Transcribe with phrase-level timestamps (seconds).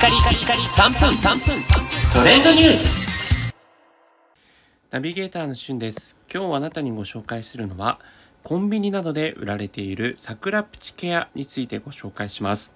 [0.00, 1.62] カリカリカリ3分3分。
[2.10, 3.54] トレンドニュース。
[4.90, 6.18] ナビゲーターのしゅんです。
[6.32, 8.00] 今日あなたにご紹介するのは
[8.42, 12.72] コンビニなどで売られている桜プチケアについてご紹介します。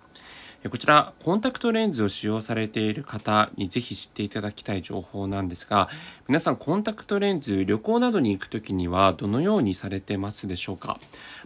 [0.70, 5.90] こちらコンタクトレンズを使用されている方にぜひ知っていただきたい情報なんですが
[6.26, 10.98] 皆さんコンタクトレンズ旅行などに行く時にはどのようにされてますでしょうか、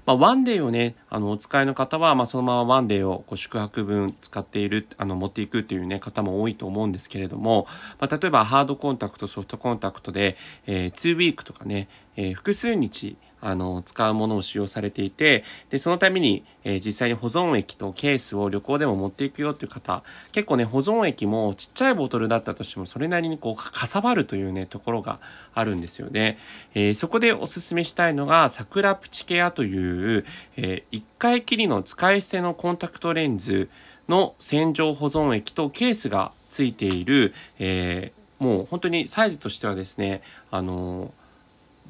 [0.06, 7.66] まあ、ワンデーをねあのお使いの方は、まあ、そのままワンデーをご宿泊分使っているあの持っていくというね方も多いと思うんですけれども、
[7.98, 10.36] まあ、例えばハードコンタクトソフトコンタクトで、
[10.68, 20.02] えー、2ウィークとかね、えー、複数日あの使うものを使用されていてでそのために、えー、実際に保存液とケースを旅行でも持っていくよっていう方
[20.32, 25.20] 結構ね保存液もちっちゃいボトルだったとしてもそれなりにこうかさばるというねところが
[25.54, 26.38] あるんですよね、
[26.74, 30.24] えー、そこでおすすめしたいのが桜プチケアという、
[30.56, 33.68] えー、1回きりの使い捨てのコンタクトレンズ
[34.08, 41.12] の洗浄保存液とケースがついている、えー、もう本当にサイズとしてはですねあの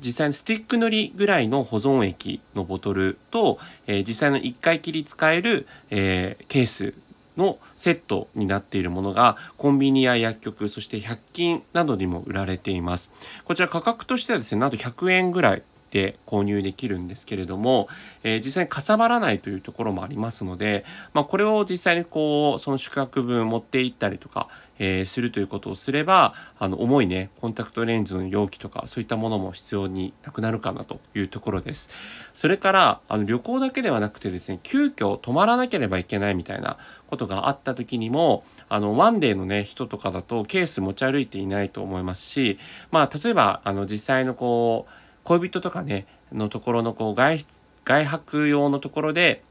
[0.00, 6.94] 実際のスティック塗りぐらいの保存液のボトルと、えー、実際の1回きり使える、えー、ケース
[7.36, 13.10] のセットになっているものがコンビニや薬局そして100均などにも売られています。
[13.44, 17.88] こちら価格としてはですねなんと100円ぐらいで購入できるんですけれども、
[18.22, 31.90] えー、実際にかさばらないというところもありますので、まあ、これを実際にこうその宿泊分持って行ったりとか、えー、するということをすればあの重いねコンタクトレンズの容器とかそういったものも必要になくなるかなというところです。
[32.34, 36.76] それからあの旅行だけではなくてですね急遽泊まらなければいけないみたいな
[37.08, 42.58] ことがあった時にもあのワンデーのね人とかだとケース持ち歩いていないと思いますし
[42.90, 49.42] まあ例えばあの実際のこう恋人とかねのところのこう外出外泊用のところで、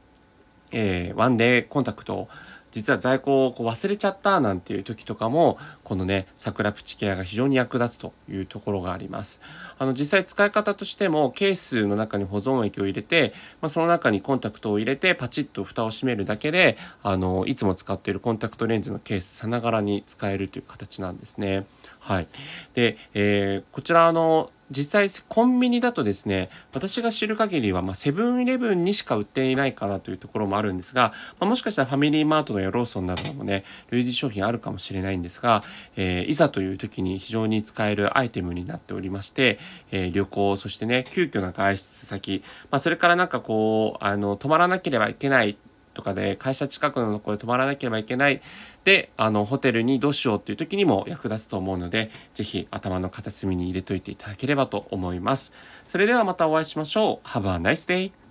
[0.72, 2.28] えー、ワンデーコンタクトを
[2.72, 9.40] 実は在庫をこう忘れちゃったなんていう時とかもこのね桜プチケアが非常に役立つというところがあります。
[9.78, 13.32] あの実際使い方としてもケースの中に保存液を入れて、
[13.62, 21.64] まあ、その中にコンタクトを入れてパチッと蓋を閉めるだけであのいつも使っているコンタクトレンズのケースさながらに使えるという形なんですね。
[22.00, 22.26] はい。
[22.74, 35.62] で、えー、こちらの実際コンビニだとですね私が知る限りはまセブンイレブンにしか売っていないかなというところもあるんですが、まあ、もしかしたらファミリーマートやローソンなどもね類似商品あるかもしれないんですが、
[35.96, 39.58] えー、いざという時に非常に使えるアイテムになっておりまして、
[39.90, 45.56] えー、旅行そしてね急遽な外出先、まあ、それからなんかこうあの泊まらなければいけない
[45.98, 48.40] とかで会社近くのところで泊まらなければいけない
[48.84, 55.52] であのホテルにどうしようっていう時にも役立つと思うので是非頭の片隅に入れといていただければと思います。
[55.86, 57.28] それではまたお会いしましょう。
[57.28, 58.27] Have a nice day!